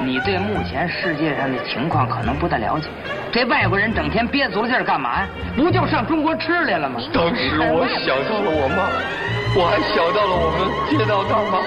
[0.00, 2.88] 你对目前世界上的情况可能不太了解。
[3.32, 5.28] 这外国人整天憋足了劲儿干嘛呀？
[5.56, 7.00] 不就上中国吃来了吗？
[7.12, 8.88] 当时我想到了我妈，
[9.56, 11.60] 我还想到了我们街道大妈，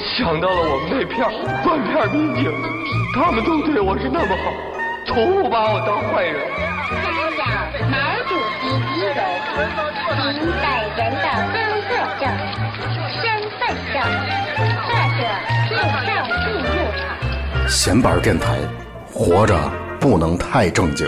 [0.00, 1.24] 想到了我们那片
[1.64, 2.52] 半片民警，
[3.14, 4.52] 他们都对我是那么好，
[5.06, 6.36] 从不把我当坏人。
[6.90, 7.04] 参
[7.36, 7.44] 照
[7.88, 7.96] 毛
[8.28, 9.20] 主席遗容，
[10.10, 10.64] 凭本
[10.96, 11.56] 人的工
[11.88, 12.22] 作证、
[13.22, 13.22] 身
[13.58, 13.96] 份证
[14.84, 15.20] 或者
[15.68, 16.13] 护照进入场。
[17.67, 18.59] 闲板电台，
[19.13, 21.07] 活着不能太正经。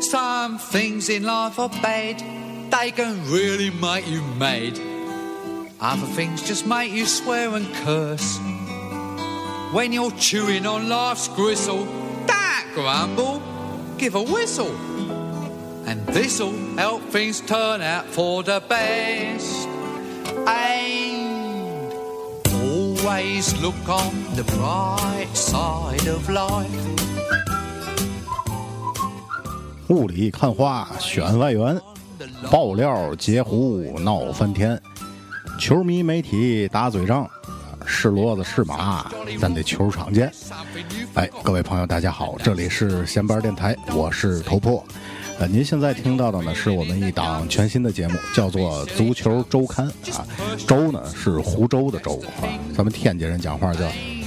[0.00, 2.16] Some things in life are bad,
[2.70, 4.80] they can really make you mad.
[5.78, 8.38] Other things just make you swear and curse.
[9.72, 11.86] When you're chewing on life's gristle,
[12.26, 13.40] don't grumble,
[13.96, 14.74] give a whistle.
[15.87, 19.67] And this'll help things turn out for the best.
[20.47, 21.93] And
[22.51, 26.65] always look on the bright side of life.
[29.89, 31.79] 雾里看花选外援，
[32.49, 34.81] 爆料截胡闹翻天，
[35.59, 37.29] 球迷媒体打嘴仗，
[37.85, 40.31] 是骡子是马，咱得球场见。
[41.13, 44.83] 哎，各位朋友，大家好，这里是闲班电台，我是头破。
[45.37, 50.25] 呃，您现在听到的呢，是我们一档全新的节目，叫做《足球周刊》啊。
[50.65, 53.81] 周呢是湖州的周啊，咱们天津人讲话叫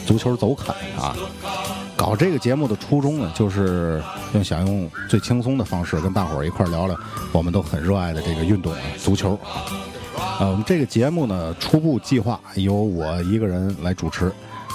[0.07, 1.17] 足球周刊啊。
[1.97, 4.03] 搞这个节目的初衷呢，就是
[4.35, 6.97] 用想用最轻松的方式跟大伙儿一块儿聊聊
[7.33, 9.65] 我们都很热爱的这个运动啊，足球啊。
[10.41, 14.31] 呃，我们这个节目呢，初步计划由我一个人来主持，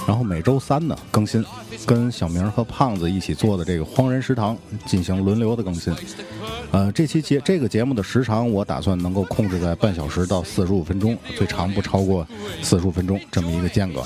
[0.06, 1.44] 然后每周三呢更新，
[1.86, 5.94] 跟小明和胖子一起做的这个荒人食堂进行轮流的更新。
[6.70, 12.26] 呃，这期节这个节目的时长，我打算能够控制在半小时到四十五分钟，最长不超过
[12.62, 14.02] 四十五分钟这么一个间隔。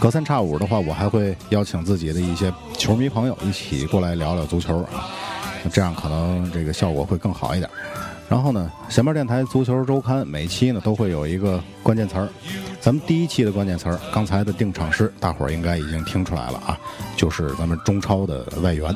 [0.00, 5.10] 隔三差五的话，我还会邀请自己的一些球迷朋友一起过来聊聊足球啊，
[5.72, 7.68] 这样可能这个效果会更好一点。
[8.28, 12.28] 然后呢，闲班电台足球周刊每期呢都会有一个关键词儿，
[12.80, 16.78] 咱们第一期的关键词儿，刚才的定场诗，大伙儿应该已经听出来了啊，
[17.16, 18.94] 就是咱们中超的外援。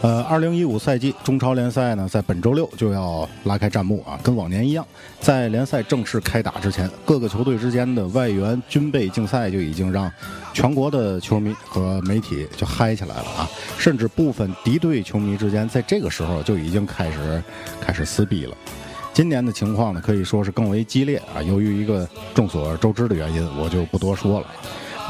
[0.00, 4.86] 呃，二零一五赛季中超联赛呢，在本周六就要拉开战幕啊，跟往年一样，
[5.18, 10.08] 在联赛正式开打之前，各个球队之间的外援军备竞赛就已经让
[10.54, 17.42] 全国的球迷和媒体就嗨起来了啊，甚至部分敌对球迷之间在这个时候就已经开始
[17.80, 18.56] 开始撕逼了。
[19.12, 21.42] 今年的情况呢，可以说是更为激烈啊。
[21.42, 24.46] 由于一个众所周知的原因，我就不多说了。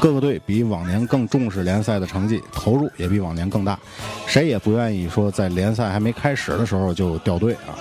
[0.01, 3.77] 各个队比往年更重视联赛的成绩，投入也比往年更大，
[4.25, 7.75] 谁也不愿意说在联赛还没开始的时候就掉队啊。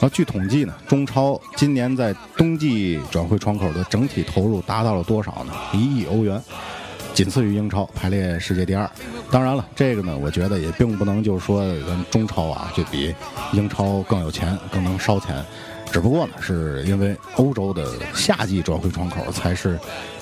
[0.00, 5.52] 然后据统计呢，中超今年在冬季转会窗口的整体投入达到了多少呢？
[5.72, 6.40] 一亿欧元，
[7.18, 8.88] 仅次于英超，排列世界第二。
[9.28, 13.12] 当然了，这个呢，我觉得也并不能就是说咱中超啊就比
[13.52, 15.44] 英超更有钱，更能烧钱。
[15.90, 19.76] 只不过呢，是因为欧洲的夏季转会窗口才是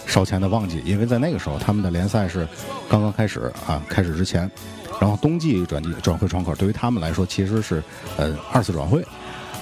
[0.06, 2.48] 烧钱的旺季，因为在那个时候他们的联赛是
[2.88, 4.50] 刚刚开始啊，开始之前，
[4.98, 7.82] 然后冬季转季转会窗口对于他们来说其实是
[8.16, 9.04] 呃二次转会。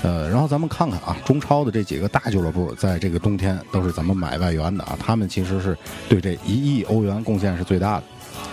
[0.04, 4.94] 呃，然后咱们看看啊，中超的这几个大俱乐部在这个冬天都是怎么买外援的啊？
[5.00, 5.76] 他们其实是
[6.10, 8.04] 对这一亿欧元贡献是最大的。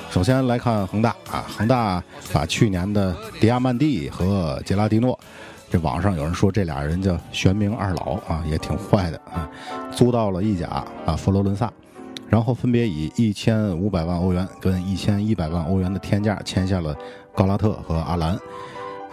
[0.09, 2.01] 首先来看恒大啊，恒大
[2.31, 5.19] 把去年的迪亚曼蒂和杰拉蒂诺，
[5.69, 9.50] 这网上有人说这俩人叫玄冥二老啊，也挺坏的啊，
[9.91, 10.68] 租到了意甲
[11.06, 11.69] 啊佛罗伦萨，
[12.29, 16.95] 然后分别以一千五百万欧元跟一千一百万欧元的天价签下了
[17.36, 18.39] 高拉特和阿兰。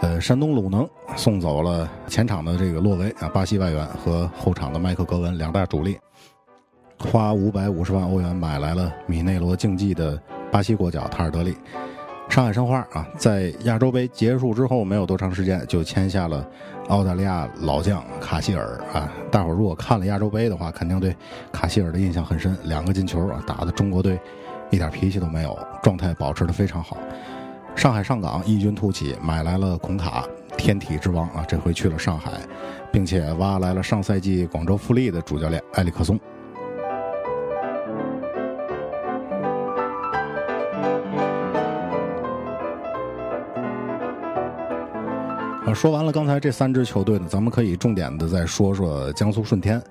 [0.01, 0.87] 呃，山东鲁能
[1.17, 5.97] 送走了前场的这个洛维啊，巴西外援和后场的麦克格文两大主力，
[6.97, 10.17] 花五百五十万欧元买来了米内罗竞技的
[10.49, 11.55] 巴西国脚塔尔德利。
[12.29, 16.47] 上海申花啊，在亚洲杯结束之后没有多长时间，就签下了
[16.87, 19.11] 澳大利亚老将卡希尔啊。
[19.29, 21.13] 大伙儿如果看了亚洲杯的话，肯定对
[21.51, 24.17] 卡希尔的印象很深，两个进球啊，打的中国队
[24.69, 26.95] 一点脾气都没有，状态保持的非常好。
[27.79, 30.25] 上海上港异军突起，买来了孔卡，
[30.57, 32.33] 天体之王啊，这回去了上海，
[32.91, 36.19] 并且挖来了上赛季广州富力的主教练埃里克松。
[45.65, 49.81] 呃，说完了刚才这三支球队呢，咱们可以重点的再说说江苏舜天。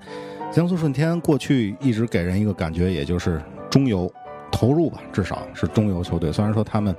[0.51, 4.07] 江苏舜天过去一直给人一个感觉，也就是中游
[4.51, 6.31] 投入吧，至少是中游球队。
[6.31, 6.95] 虽然说他们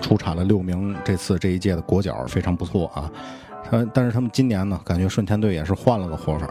[0.00, 3.10] 出产了六名这次这一届的国脚非常不错啊，
[3.64, 6.48] 他但是他们今年呢，感觉舜天队也是换了个活法。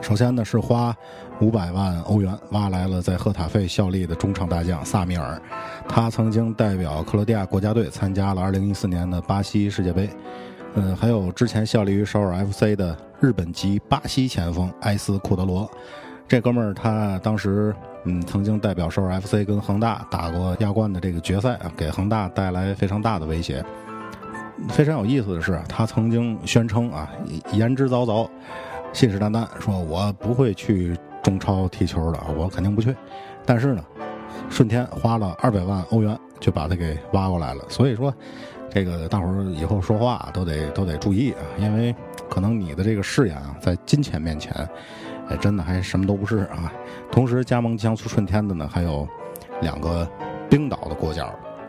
[0.00, 0.94] 首先呢是花
[1.40, 5.40] 五百万欧元挖来了在赫塔费效力的中场大将萨米尔，
[5.88, 10.08] 他曾经代表克罗地亚国家队参加了2014年的巴西世界杯。
[10.74, 15.70] 嗯，还有之前效力于首尔 FC 的日本籍巴西前锋埃斯库德罗，
[16.26, 17.74] 这哥们儿他当时
[18.04, 23.64] 嗯曾经代表首尔 FC 跟恒大打过亚冠的这个决赛啊，给恒大带来非常大的威胁。
[24.68, 27.10] 非常有意思的是，他曾经宣称啊
[27.52, 28.28] 言之凿凿、
[28.92, 32.94] 信誓旦旦说：“我不会去中超踢球的，我肯定不去。”
[33.44, 33.84] 但是呢，
[34.48, 38.14] 顺天花了二百万欧元就把他给挖过来了，所以说。
[38.70, 41.94] 这个大伙儿以后说话都得都得注意啊，因为
[42.28, 44.52] 可能你的这个誓言啊，在金钱面前，
[45.28, 46.72] 哎，真的还什么都不是啊。
[47.10, 49.08] 同时加盟江苏舜天的呢，还有
[49.60, 50.08] 两个
[50.48, 51.26] 冰岛的国脚，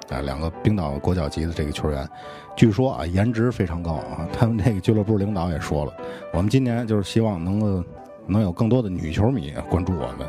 [0.09, 2.07] 啊，两个冰岛国脚级的这个球员，
[2.55, 4.27] 据说啊，颜值非常高啊。
[4.33, 5.93] 他们这个俱乐部领导也说了，
[6.33, 7.83] 我们今年就是希望能够
[8.27, 10.27] 能有更多的女球迷关注我们。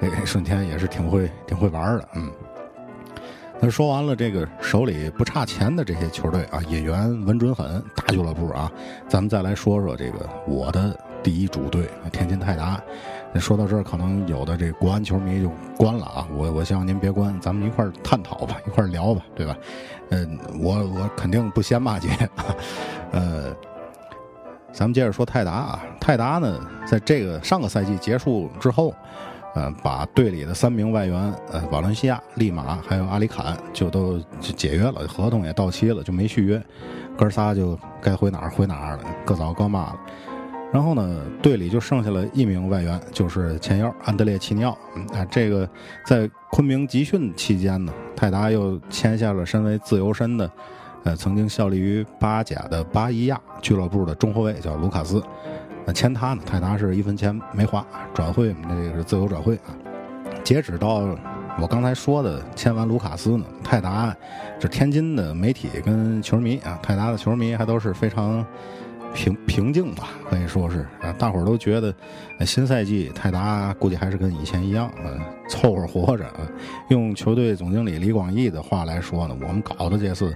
[0.00, 2.30] 哎舜天也是挺会挺会玩的，嗯。
[3.60, 8.68] 那说完了这个手里不差钱的这些球队啊，引援稳准狠大俱乐部啊，
[9.06, 12.80] 咱们再来说说这个我的第一主队天津泰达。
[13.32, 19.56] 那说到这儿，可能有的这国安球迷就关了啊，我我希望您别关，咱们一块儿探讨吧，一块儿聊吧，对吧？
[20.10, 22.08] 嗯，我我肯定不先骂街。
[23.12, 23.54] 呃，
[24.72, 28.94] 咱们接着说泰达啊，泰达呢，在这个上个赛季结束之后。
[29.54, 31.14] 呃，把队里的三名外援，
[31.52, 36.62] 呃，瓦伦西亚、利马还有阿里坎就都解约了，合同也到期了，就没续约，
[37.18, 40.00] 哥仨就该回哪儿回哪儿了，各找各妈了。
[40.72, 44.70] 然后呢，队里就剩下了一名外援，就是前腰安德烈齐尼奥。
[45.12, 45.68] 啊，这个
[46.06, 50.50] 在昆明集训期间呢，泰达又签下了身为自由身的，
[51.04, 55.22] 呃，曾经效力于巴甲的巴伊亚俱乐部的中后卫，叫卢卡斯。
[55.84, 56.42] 那签他呢？
[56.46, 57.84] 泰达是一分钱没花，
[58.14, 59.76] 转会那这个是自由转会啊。
[60.42, 61.16] 截止到
[61.60, 64.16] 我刚才说的签完卢卡斯呢，泰达
[64.58, 68.44] 这天津的媒体跟球迷啊，泰达的球迷还都是非常
[69.14, 71.94] 平平静吧，可以说是啊，大伙儿都觉得
[72.44, 76.40] 新赛季泰达估计还是跟以前一样，嗯，凑合活着啊。
[76.88, 80.34] 用球队总经理李广义的话来说呢，我们搞的这次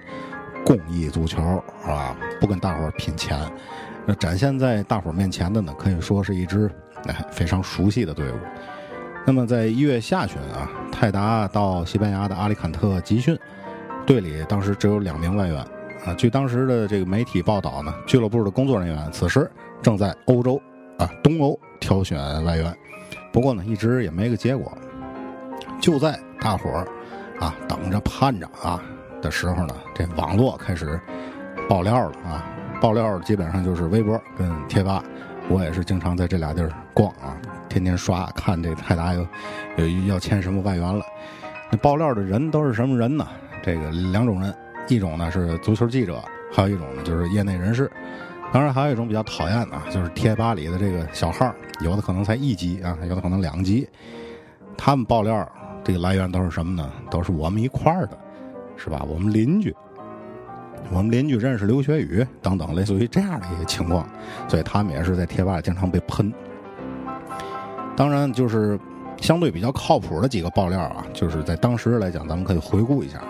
[0.65, 1.43] 公益足球
[1.87, 3.39] 啊，不跟大伙儿拼钱。
[4.05, 6.71] 那展现在大伙儿面前的呢，可以说是一支
[7.07, 8.37] 哎非常熟悉的队伍。
[9.27, 13.37] 那么在一月下旬啊，泰达到西班牙的阿里坎特集训，
[14.07, 15.67] 队里当时只有两名外援
[16.05, 16.15] 啊。
[16.15, 19.51] 据当时的这个媒体报道呢，俱乐部的工作人员此时
[19.83, 20.61] 正在欧洲
[20.99, 22.77] 啊东欧挑选外援，
[23.33, 24.77] 不过呢一直也没个结果。
[25.81, 26.87] 就在大伙儿
[27.39, 28.83] 啊等着盼着啊
[29.21, 31.01] 的时候呢，这网络开始
[31.69, 32.45] 爆料了啊。
[32.81, 35.03] 爆料基本上就是微博跟贴吧，
[35.49, 37.35] 我也是经常在这俩地儿逛啊，
[37.71, 39.27] 天天刷看这泰达有
[39.77, 41.03] 有要签什么外援了。
[41.71, 43.27] 那爆料的人都是什么人呢？
[43.63, 44.55] 这个两种人，
[44.89, 47.91] 一种呢是足球记者，还有一种呢就是业内人士。
[48.53, 53.87] 当然还有一种比较讨厌的，就是贴吧里的这个小号，有的可能才一级啊，有的可能两级。
[54.77, 55.47] 他们爆料
[55.83, 56.91] 这个来源都是什么呢？
[57.11, 58.17] 都是我们一块儿的，
[58.77, 59.05] 是吧？
[59.09, 59.75] 我们邻居。
[60.93, 64.09] 我们邻居认识刘学宇等等，类似于这样的一些情况，
[64.47, 66.33] 所以他们也是在贴吧里经常被喷。
[67.97, 68.79] 当然，就是
[69.21, 73.21] 相对比较靠谱的几个爆料啊，就是在当时来讲，咱们可以回顾一下。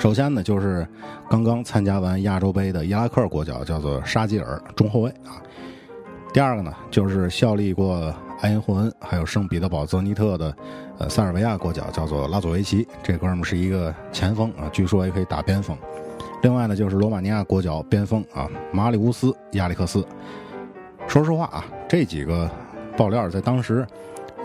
[0.00, 0.86] 首先呢，就是
[1.28, 5.36] 刚刚参加完亚洲杯的伊拉克国脚，叫做沙基尔，中后卫啊。
[6.32, 10.56] 第二个呢，就是效力过埃因霍恩还有圣彼得堡泽尼特的
[10.96, 15.76] 呃塞尔维亚国脚，叫做拉佐维奇，这哥们是一个前锋啊，据说也可以打边锋。
[16.42, 20.02] 另外呢，就是罗马尼亚国脚边锋啊，马里乌斯·亚历克斯。
[21.06, 22.50] 说实话啊，这几个
[22.96, 23.86] 爆料在当时，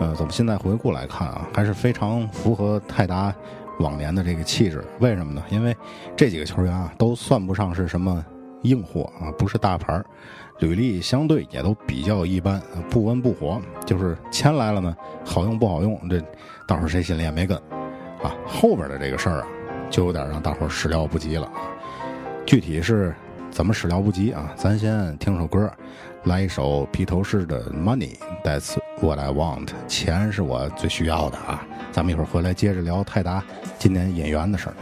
[0.00, 3.34] 呃，咱们现在回顾来看啊，还是非常符合泰达
[3.78, 4.84] 往年的这个气质。
[5.00, 5.42] 为什么呢？
[5.50, 5.76] 因为
[6.16, 8.24] 这几个球员啊，都算不上是什么
[8.62, 10.02] 硬货啊，不是大牌，
[10.60, 13.60] 履历相对也都比较一般，不温不火。
[13.84, 16.20] 就是签来了呢，好用不好用，这
[16.66, 17.56] 到时候谁心里也没根
[18.22, 18.34] 啊。
[18.46, 19.46] 后边的这个事儿啊，
[19.90, 21.50] 就有点让大伙始料不及了。
[22.44, 23.14] 具体是
[23.50, 24.52] 怎么始料不及啊？
[24.56, 25.70] 咱先听首歌，
[26.24, 31.66] 来一首披头士的《Money》，That's what I want，钱是我最需要的啊！
[31.96, 33.42] 咱们一会儿回来接着聊泰达
[33.78, 34.76] 今年演员的事儿。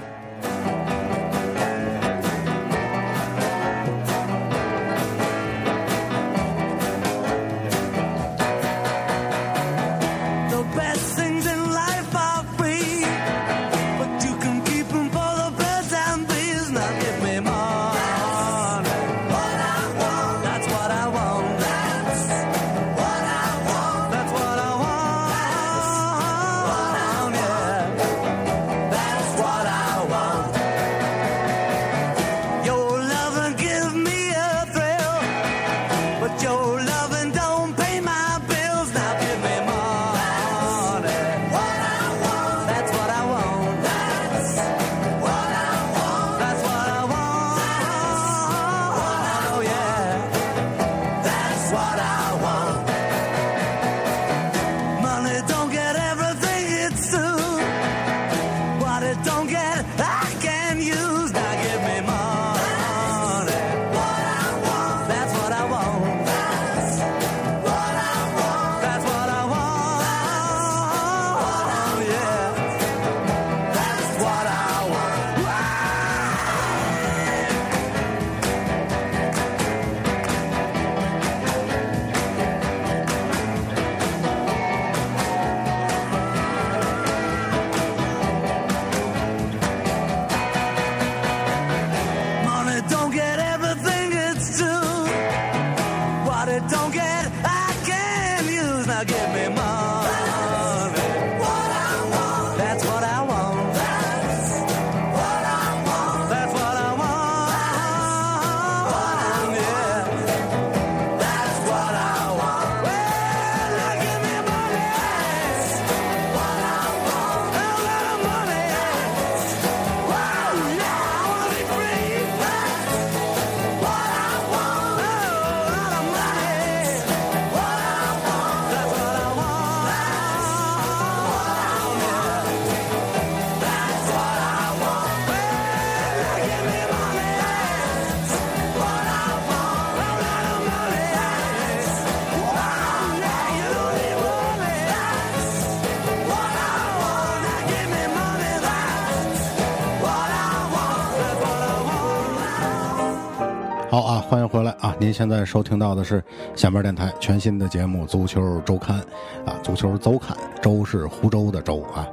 [155.04, 156.25] 您现在收听到的是
[156.56, 158.99] 下面电台全新的节目《足球周刊》
[159.46, 162.08] 啊，足球周刊，周是湖州的周啊。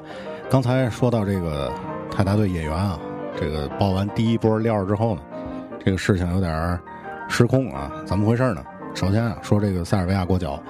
[0.49, 1.71] 刚才说到这个
[2.11, 2.99] 泰达队演员啊，
[3.39, 5.21] 这个报完第一波料之后呢，
[5.85, 6.77] 这个事情有点
[7.29, 8.61] 失控啊，怎么回事呢？
[8.93, 10.61] 首先啊，说这个塞尔维亚国脚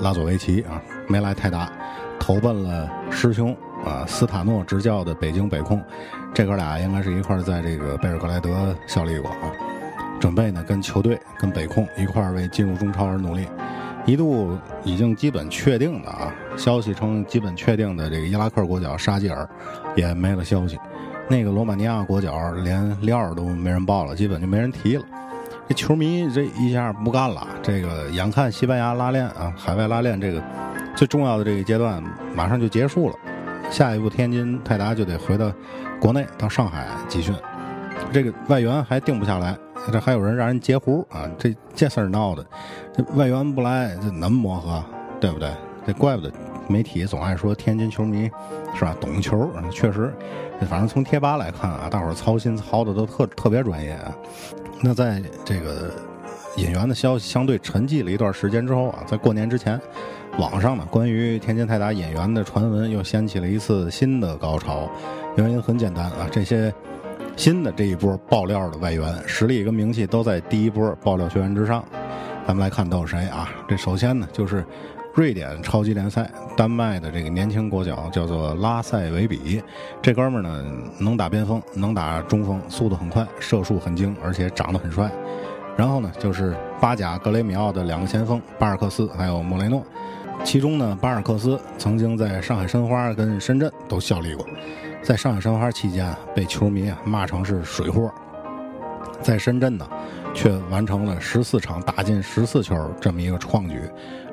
[0.00, 1.72] 拉佐维奇啊没来泰达，
[2.20, 3.56] 投奔了师兄
[3.86, 5.82] 啊斯塔诺执教的北京北控，
[6.34, 9.50] 这哥俩应该是一块在这个贝尔格莱德效力过啊。
[10.24, 13.46] 准备呢，跟球队、跟北控一块儿为进入中超而努力。
[14.06, 19.46] 一度已经基本确定的啊，消息称基本确定的这个伊拉克国脚沙基尔
[19.94, 20.78] 也没了消息。
[21.28, 25.04] 那个罗马尼亚国脚连料都没人报了，基本就没人提了。
[25.68, 30.42] 这球迷这一下不干了，这个眼看西班牙拉练啊，海外拉练这个
[30.96, 32.02] 最重要的这个阶段
[32.34, 33.16] 马上就结束了，
[33.70, 35.52] 下一步天津泰达就得回到
[36.00, 37.34] 国内到上海集训，
[38.10, 39.54] 这个外援还定不下来。
[39.92, 41.30] 这还有人让人截胡啊！
[41.38, 42.44] 这这事儿闹的，
[42.92, 44.82] 这外援不来，这能磨合，
[45.20, 45.50] 对不对？
[45.86, 46.32] 这怪不得
[46.66, 48.30] 媒体总爱说天津球迷
[48.74, 48.96] 是吧？
[49.00, 50.12] 懂球，确实，
[50.68, 54.16] 反正从贴吧来看啊，大伙儿操心操的都特特别专业啊。
[54.80, 55.90] 那在这个
[56.56, 59.78] 引援的消息相对沉寂了一段时间之后啊，在过年之前，
[60.38, 64.88] 网上呢关于天津泰达引援的传闻又掀起了一次新的高潮。
[65.36, 66.72] 原因很简单啊，这些。
[67.36, 71.84] 新的这一波爆料的外援实力跟名气都在第一波爆料球员之上，
[72.46, 73.50] 咱们来看都有谁啊？
[73.68, 74.64] 这首先呢就是
[75.14, 79.62] 瑞典超级联赛丹麦的这个年轻国脚叫做拉塞维比，
[80.00, 80.64] 这哥们儿呢
[80.98, 85.10] 能打边锋，能打中锋，速度很快，射术很精，而且长得很帅。
[85.76, 89.84] 然后呢就是巴甲格雷米奥的两个前锋巴尔克斯还有莫雷诺，
[90.44, 94.46] 其中呢巴尔克斯曾经在上海申花跟深圳都效力过。
[95.04, 98.08] 在上海申花期间，被球迷骂成是水货；
[99.20, 99.86] 在深圳呢，
[100.32, 103.78] 却完成了十四场打进十四球这么一个创举，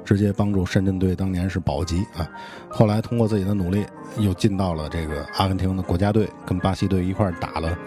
[0.05, 2.25] 直接帮助深圳队当年是保级啊。
[2.69, 3.85] 后来通过自己的努力，
[4.17, 7.77] 又进到了这个阿根廷的国家队，跟巴西队一块打了，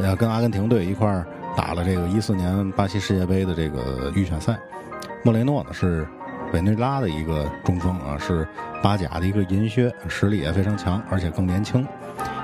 [0.00, 1.24] 呃，跟阿根廷队一块
[1.56, 4.56] 打了这个一四年巴西世界杯的这个预选赛。
[5.24, 6.06] 莫雷诺呢是。
[6.52, 8.46] 委内瑞拉的一个中锋啊，是
[8.82, 11.86] 巴甲的一个银靴，实力也非常强，而且更年轻。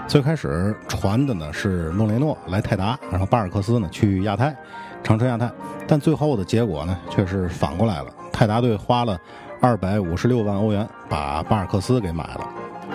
[0.08, 4.54] 最开始传的呢是诺雷诺来泰达，然后巴尔克斯呢去亚太，
[5.02, 5.50] 长春亚太。
[5.86, 9.18] 但最后的结果呢却是反过来了，泰达队花了
[9.60, 12.48] 二百五十六万欧元把巴尔克斯给买了。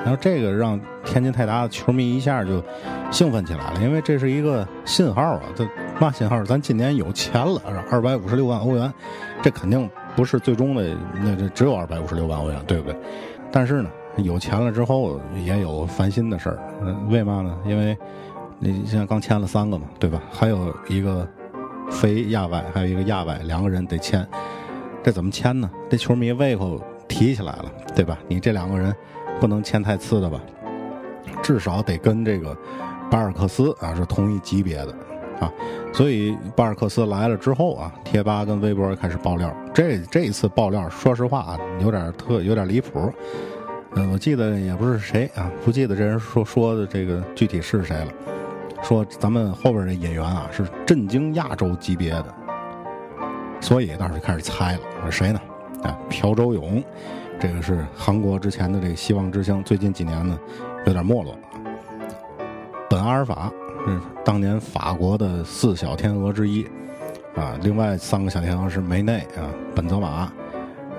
[0.03, 2.63] 然后这个让天津泰达的球迷一下就
[3.09, 5.67] 兴奋起来了，因为这是一个信号啊，这
[5.99, 6.43] 嘛信号？
[6.43, 8.93] 咱今年有钱了，二百五十六万欧元，
[9.41, 9.89] 这肯定。
[10.17, 12.99] 不是最终的那这只有二百五十六万欧元，对不对？
[13.51, 16.59] 但是呢，有钱了之后也有烦心的事儿。
[17.07, 17.55] 为嘛呢？
[17.67, 17.95] 因为
[18.57, 20.19] 你现在刚签了三个嘛，对吧？
[20.31, 21.25] 还有一个
[21.91, 24.27] 非亚外，还有一个亚外，两个人得签。
[25.03, 25.69] 这怎么签呢？
[25.87, 28.17] 这球迷胃口提起来了，对吧？
[28.27, 28.93] 你这两个人
[29.39, 30.41] 不能签太次的吧？
[31.43, 32.57] 至少得跟这个
[33.11, 34.95] 巴尔克斯啊是同一级别的。
[35.39, 35.51] 啊，
[35.93, 39.55] 所以巴尔克斯来了之后啊，贴吧跟微博开始爆料。
[39.73, 43.13] 这这一次爆料，说实话啊，有点特有点离谱。
[43.93, 48.07] 嗯，我记得也不是谁啊，不记得这人说说的这个具体是谁了。
[48.81, 52.33] 说咱们后边这演员啊是震惊亚洲级别的，
[53.61, 55.39] 所以当时开始猜了，是谁呢？
[55.83, 56.83] 啊，朴周勇，
[57.39, 60.39] 这个是韩国之前的这个希望之星，最近几年呢
[60.87, 61.37] 有点没落。
[62.89, 63.51] 本阿尔法。
[63.85, 66.65] 嗯当年法国的四小天鹅之一，
[67.35, 70.31] 啊，另外三个小天鹅是梅内啊、本泽马，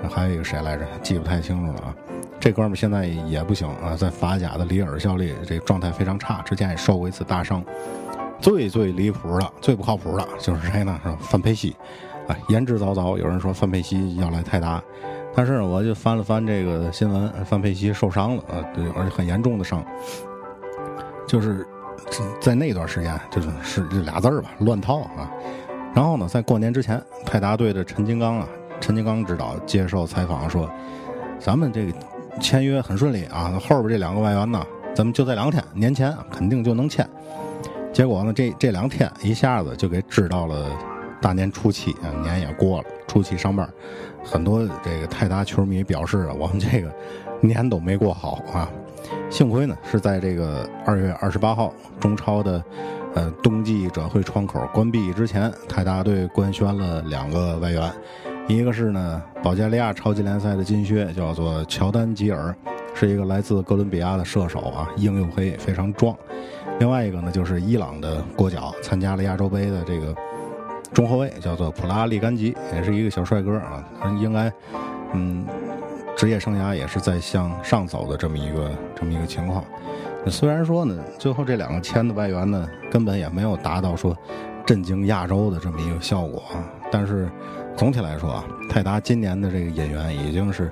[0.09, 0.85] 还有一个谁来着？
[1.03, 1.95] 记不太清楚了啊。
[2.39, 7.63] 这哥们现在也不行啊，在法甲的里尔效力，这状态非常差，之前也受过一次大伤。
[8.39, 10.99] 最最离谱的、最不靠谱的就是谁呢？
[11.03, 11.75] 是范佩西，
[12.27, 14.81] 啊，言之凿凿，有人说范佩西要来泰达，
[15.35, 19.85] 但是我就翻了翻这个新闻，范佩西受伤了啊，对，而且很严重的伤，
[21.27, 21.67] 就是。
[22.39, 25.31] 在那段时间，就是是这俩字儿吧，乱套啊。
[25.93, 28.47] 然后呢，在过年之前，泰达队的陈金刚啊，
[28.79, 30.69] 陈金刚指导接受采访说
[31.39, 31.93] ：“咱们这个
[32.39, 34.63] 签约很顺利啊，后边这两个外援呢，
[34.95, 37.07] 咱们就在两天，年前肯定就能签。”
[37.91, 40.69] 结果呢，这这两天一下子就给支到了
[41.19, 43.67] 大年初七啊，年也过了，初七上班，
[44.23, 46.93] 很多这个泰达球迷表示啊，我们这个
[47.41, 48.69] 年都没过好啊。
[49.29, 52.63] 幸亏呢，是在这个二月二十八号中超的，
[53.13, 57.91] 呃冬季转会窗口关闭之前，泰达队官宣了两个外援，
[58.47, 62.53] 一个是呢保加利亚超级联赛的金靴，叫做乔丹吉尔，
[62.95, 66.13] 是一个来自哥伦比亚的射手啊，硬又黑，非常壮；
[66.79, 70.13] 另外一个呢就是伊朗的国脚，参加了亚洲杯的这个
[70.91, 73.85] 中后卫，叫做普拉利甘吉，也是一个小帅哥啊，
[74.19, 74.51] 应该
[75.13, 75.45] 嗯
[76.19, 79.63] 职业生涯也是在向上走的这么一个这么一个情况。
[80.27, 84.13] 虽然说呢，最后这两个签的外援呢，根本也没有达到说
[84.65, 86.59] 震惊亚洲的这么一个效果啊，
[86.91, 87.31] 但是
[87.73, 90.69] 总体来说啊，泰达今年的这个引援已经是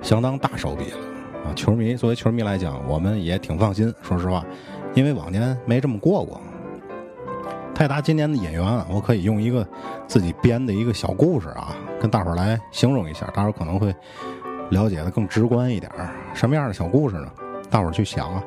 [0.00, 0.96] 相当大手笔了
[1.44, 1.52] 啊。
[1.54, 4.42] 球迷作为球迷来讲，我们也挺放心，说实话，
[4.94, 6.40] 因为往年没这么过过。
[7.74, 9.68] 泰达今年的引援啊，我可以用一个
[10.06, 13.94] 自己编的一个小故事啊，跟大伙儿来形容一下，大伙儿可能会
[14.70, 16.10] 了解的更直观一点儿。
[16.34, 17.28] 什么样的小故事呢？
[17.70, 18.42] 大伙儿去想啊。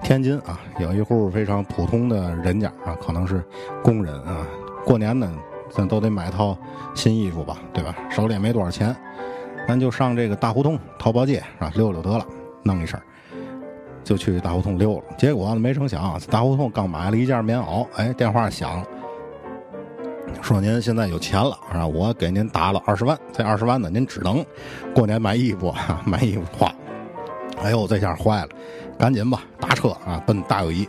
[0.00, 3.44] 天津啊，有一户非常普通的人家啊，可能是
[3.82, 4.46] 工人啊。
[4.84, 5.28] 过年呢，
[5.70, 6.56] 咱都得买套
[6.94, 7.96] 新衣服吧，对吧？
[8.08, 8.94] 手里也没多少钱，
[9.66, 12.24] 咱就上这个大胡同淘宝街啊溜溜得了，
[12.62, 12.98] 弄一身，
[14.04, 15.02] 就去大胡同溜了。
[15.18, 18.84] 结果呢没成想，大胡同刚买了一件棉袄，哎，电话响，
[20.42, 24.44] 说您现在有钱了啊，我给您打了二十万，这二十万呢，您只能
[24.94, 26.72] 过年买衣服啊， 买衣服花。
[27.62, 28.48] 哎呦，这下坏了。
[28.98, 30.88] 赶紧吧，打车啊，奔大友谊。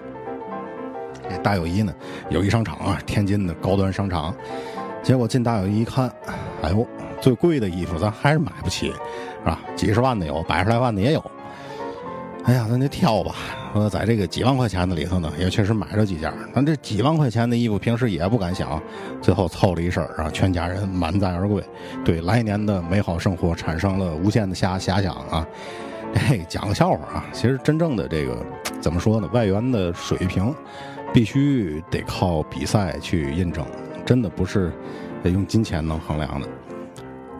[1.29, 1.93] 这大友谊呢，
[2.29, 4.33] 友谊商场啊，天津的高端商场。
[5.03, 6.11] 结果进大友谊一看，
[6.61, 6.87] 哎呦，
[7.21, 8.87] 最贵的衣服咱还是买不起，
[9.43, 9.59] 是吧？
[9.75, 11.23] 几十万的有，百十来万的也有。
[12.45, 13.35] 哎呀，咱就挑吧。
[13.73, 16.33] 说在这个几万块钱的里头呢，也确实买着几件。
[16.53, 18.81] 但这几万块钱的衣服，平时也不敢想，
[19.21, 21.63] 最后凑了一身啊，全家人满载而归，
[22.03, 25.47] 对来年的美好生活产生了无限的遐遐想啊。
[26.15, 27.25] 哎，讲个笑话啊！
[27.31, 28.43] 其实真正的这个
[28.81, 29.29] 怎么说呢？
[29.31, 30.51] 外援的水平
[31.13, 33.63] 必须得靠比赛去印证，
[34.03, 34.71] 真的不是
[35.23, 36.47] 用金钱能衡量的。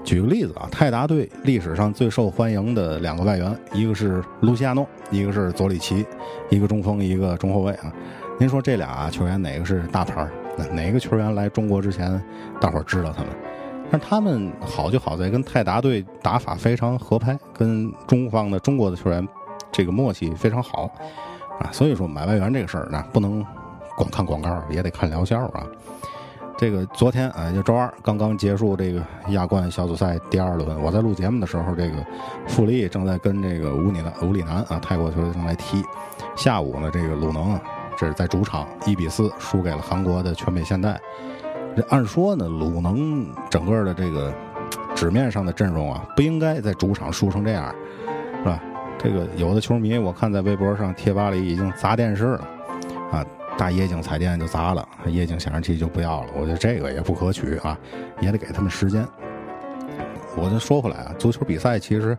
[0.04, 6.06] 举个例子啊，泰达队历史上最受欢迎的两个外援，一个是卢西亚诺，一个是佐里奇，
[6.50, 7.94] 一个中锋，一个中后卫啊。
[8.40, 10.28] 您说这俩球员哪个是大牌？
[10.72, 12.22] 哪个球员来中国之前，
[12.60, 13.30] 大伙儿知道他们？
[13.92, 19.28] 但他们好就好在跟泰达队打法非常合拍，跟中方的中国的球员
[19.72, 20.90] 这个默契非常好
[21.60, 21.70] 啊。
[21.72, 23.46] 所以说买外援这个事儿呢，不能
[23.96, 25.66] 光看广告，也得看疗效啊。
[26.60, 32.06] 这个昨天啊，就周二刚刚结束这个亚冠小组赛第二轮，我在录节目的时候，这个
[32.48, 35.82] 富力正在跟这个武里南武里南啊泰国球队正在踢。
[36.36, 37.62] 下午呢，这个鲁能啊
[37.98, 41.00] 这是在主场一比四输给了韩国的全北现代。
[41.78, 44.34] 这按说呢，鲁能整个的这个
[44.94, 47.74] 纸面上的阵容啊，不应该在主场输成这样，
[48.40, 48.62] 是吧？
[48.98, 52.48] 这个有的球迷我看在微博上贴吧里已经砸电视了，
[53.14, 53.26] 啊，
[53.60, 56.30] 大液晶彩电就砸了，液晶显示器就不要了。
[56.34, 57.78] 我觉得这个也不可取啊，
[58.22, 59.06] 也得给他们时间。
[60.38, 62.18] 我就说回来啊，足球比赛其实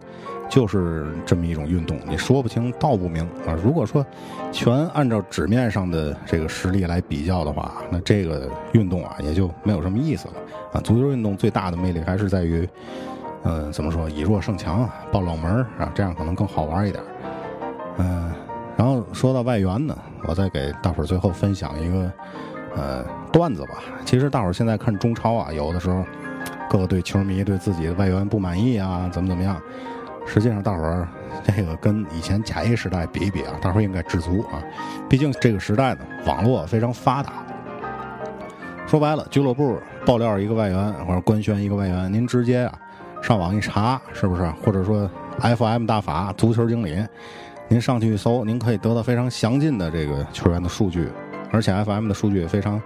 [0.50, 3.56] 就是这么一种运动，你说不清道不明啊。
[3.64, 4.04] 如果说
[4.52, 10.34] 全按照纸面上的这个实力来比较的话，那这个运动啊也就没有什么意思了
[10.74, 10.80] 啊。
[10.82, 12.68] 足球运动最大的魅力还是在于，
[13.44, 17.02] 嗯，怎么说以弱胜强啊，爆冷门啊，这样可能更好玩一点。
[17.96, 18.30] 嗯，
[18.76, 22.12] 然后说到外援呢，我再给大伙儿最后分享一个
[22.76, 23.78] 呃段子吧。
[24.04, 26.04] 其实大伙儿现在看中超啊，有的时候。
[26.70, 29.60] 各个队球迷对自己的外援不满意啊，怎么怎么样？
[30.24, 31.08] 实际上，大伙儿
[31.42, 34.62] 这个跟以前甲 A 时代比一比啊，大伙儿应该知足啊。
[35.08, 37.32] 毕竟这个时代呢，网络非常发达。
[38.86, 42.78] 说白了，俱乐部爆料一个外援或者官宣一个外援，您直接啊
[43.20, 44.48] 上网一查，是不是？
[44.64, 47.04] 或者说 FM 大法足球经理，
[47.70, 51.08] 您上去一搜，您可以得到非常详尽的这个球员的数据，
[51.52, 52.82] 而且 FM 的数据也非常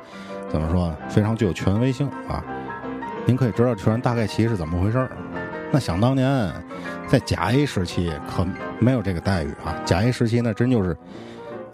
[0.47, 0.97] 怎么说呢？
[1.09, 2.45] 非常具有权威性啊。
[3.25, 5.11] 您可以知道球员大概其是怎么回事儿。
[5.73, 6.53] 那想当年，
[7.07, 8.47] 在甲 A 时期可
[8.79, 9.75] 没有这个待遇啊。
[9.87, 10.95] 甲 A 时期那真就是，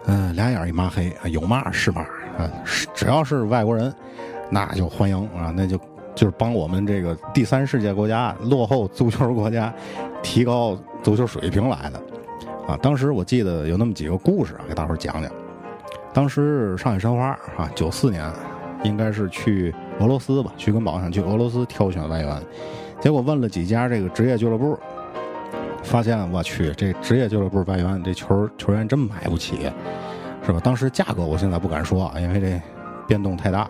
[0.07, 2.03] 嗯，俩眼一抹黑，有嘛是嘛
[2.39, 2.49] 啊。
[2.95, 3.93] 只要是外国人，
[4.51, 5.77] 那就欢迎啊，那就
[6.15, 9.75] 就是帮我们这个第三世界国家、落后足球国家
[10.23, 12.01] 提高足球水平来的
[12.71, 12.79] 啊。
[12.83, 15.31] 当时我记得有那么几个故事啊，给大伙儿讲讲。
[16.13, 18.31] 当时上海申花啊，九四年。
[18.83, 22.43] 应该是去俄罗斯吧，徐根宝想去俄罗斯挑选外援，
[22.99, 24.75] 结果问了几家这个职业俱乐部，
[25.83, 29.71] 发现我去这职业俱乐部外援这球球员真买不起，
[30.43, 30.59] 是吧？
[30.65, 32.59] 当时价格我现在不敢说啊，因为这
[33.07, 33.69] 变动太大。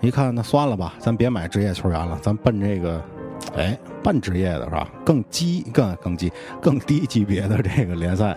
[0.00, 3.02] 一看那算了吧，咱别买职业球员了，咱奔这个，
[3.56, 4.88] 哎，半职业的是吧？
[5.04, 8.36] 更低、更更低、更低级别的这个联赛，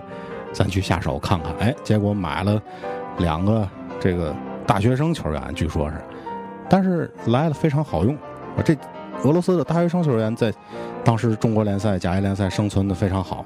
[0.52, 1.54] 咱去下手看看。
[1.60, 2.62] 哎，结果买了
[3.18, 3.68] 两个
[4.00, 4.36] 这个。
[4.68, 5.96] 大学生球员据说是，
[6.70, 8.16] 但是来了非常好用。
[8.16, 8.74] 啊，这
[9.24, 10.54] 俄罗斯的大学生球员在
[11.04, 13.44] 当时中国联赛、甲 A 联赛生存的非常好，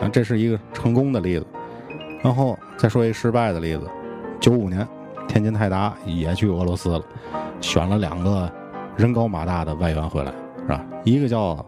[0.00, 1.46] 啊，这是一个成功的例子。
[2.24, 3.88] 然后再说一个失败的例子，
[4.40, 4.88] 九五年
[5.28, 7.04] 天津泰达也去俄罗斯了，
[7.60, 8.50] 选了两个
[8.96, 10.32] 人高马大的外援回来，
[10.64, 10.84] 是吧？
[11.04, 11.64] 一个叫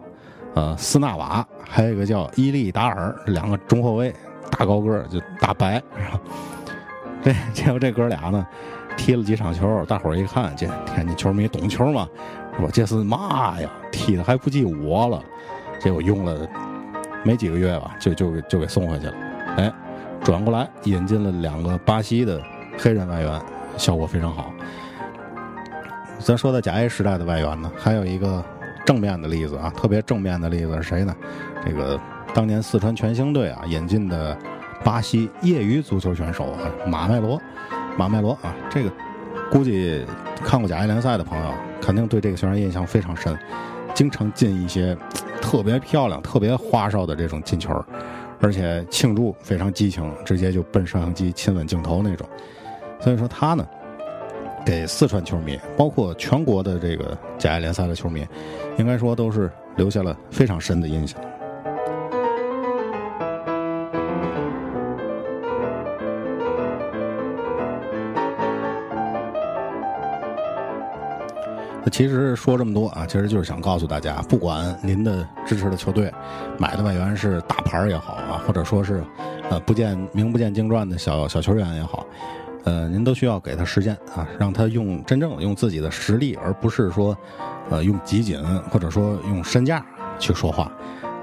[0.53, 4.13] 呃斯纳瓦，还有一个叫伊利达尔，两个中后卫，
[4.51, 6.21] 大高个儿就大白，是吧？
[7.23, 8.45] 这 结果这哥俩呢，
[8.95, 12.07] 踢了几场球，大伙儿一看，这天津球迷懂球嘛，
[12.55, 12.69] 是吧？
[12.71, 13.69] 这是嘛呀？
[13.91, 15.21] 踢的还不及我了，
[15.79, 16.47] 结果用了
[17.23, 19.13] 没几个月吧，就就就给送回去了。
[19.57, 19.73] 哎，
[20.23, 22.41] 转过来引进了两个巴西的
[22.77, 23.41] 黑人外援，
[23.77, 24.51] 效果非常好。
[26.19, 28.43] 咱说的甲 A 时代的外援呢，还有一个
[28.87, 31.13] 正面的例子啊，特别正面的例子是谁呢？
[31.65, 31.99] 这个
[32.33, 34.35] 当年四川全兴队啊引进的
[34.81, 37.37] 巴西业余足球选手啊马麦罗，
[37.97, 38.89] 马麦罗啊，这个
[39.51, 40.05] 估计
[40.41, 43.37] 看过甲 A 联赛的朋友肯定对这个球员印象非常深，
[43.93, 44.97] 经常进一些
[45.41, 47.73] 特别漂亮、特别花哨的这种进球，
[48.39, 52.25] 而且庆祝非常激情，直接就奔摄像机亲吻镜头那种。
[53.01, 53.67] 所以说他呢。
[54.67, 58.27] 给四川球迷，包括全国的这个甲 A 联赛的球迷，
[58.77, 61.17] 应该说都是留下了非常深的印象。
[71.81, 76.13] 那其实说这么多啊，其实就是想告诉大家，不管您的支持的球队
[76.59, 79.01] 买的外援是大牌也好啊，或者说是
[79.49, 82.05] 呃不见名不见经传的小小球员也好。
[82.67, 87.17] 呃，您都需要给他时间啊，让他用真正用自己的实力，而不是说，
[87.69, 89.85] 呃，用集锦或者说用身价
[90.19, 90.69] 去说话，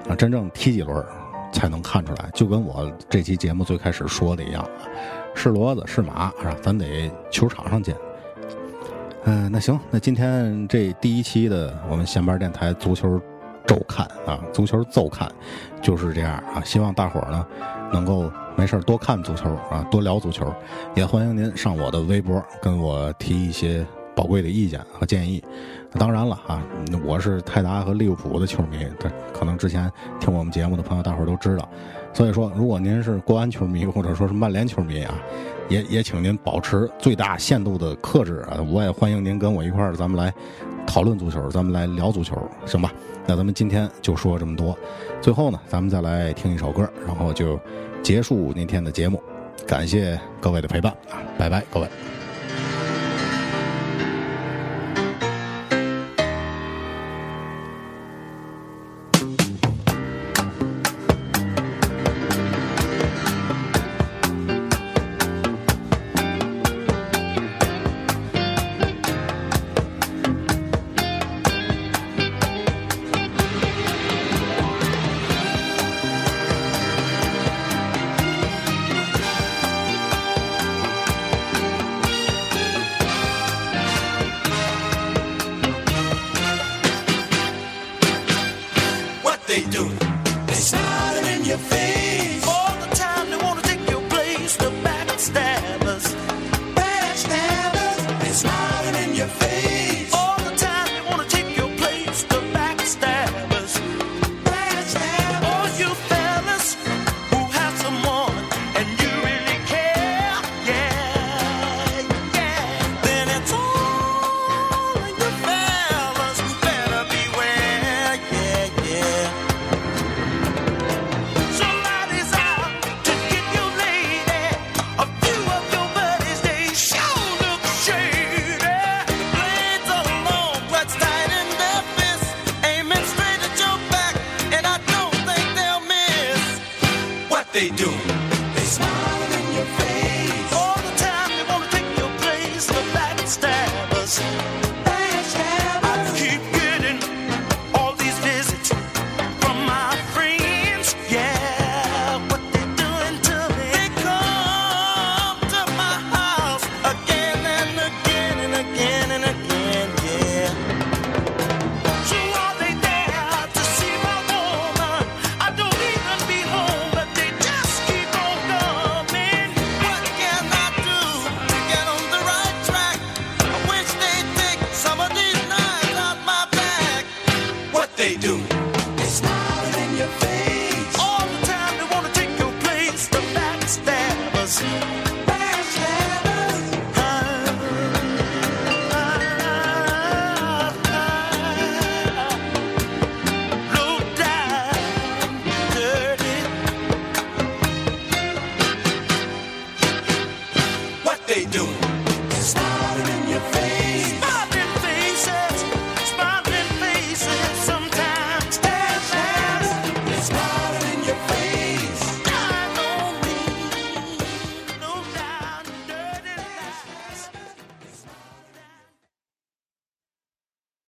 [0.09, 1.05] 啊，真正踢几轮
[1.53, 2.31] 才能看出来。
[2.33, 4.67] 就跟我这期节目最开始说的一样，
[5.35, 6.57] 是骡子是马，是吧？
[6.63, 7.95] 咱得球场上见。
[9.25, 13.21] 嗯，那行，那今天这第一期的我们闲班电台足球
[13.67, 15.31] 周刊啊，足球奏刊
[15.83, 17.47] 就是这样啊，希望大伙儿呢
[17.95, 18.29] 能够。
[18.57, 20.47] 没事多看足球啊，多聊足球，
[20.95, 25.43] 也欢迎您上我的微博跟我提一些宝贵的意见和建议。
[25.99, 26.63] 当然了啊，
[27.05, 31.69] 我是泰达和利物浦的球迷，对可能之前听我们节目的朋友大伙儿都知道。
[32.15, 35.21] 所以说，如果您是国安球迷或者说是曼联球迷啊，
[35.69, 38.63] 也也请您保持最大限度的克制啊。
[38.73, 40.33] 我也欢迎您跟我一块儿，咱们来
[40.87, 42.91] 讨论足球，咱们来聊足球，行吧？
[43.27, 44.75] 那咱们今天就说这么多。
[45.21, 47.61] 最后呢，咱们再来听一首歌，然后就。
[48.03, 49.19] 结束那天的节目，
[49.67, 51.25] 感谢各位的陪伴啊！
[51.39, 51.89] 拜拜，各位。